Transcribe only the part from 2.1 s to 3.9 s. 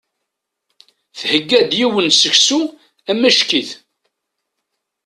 n seksu amacki-t.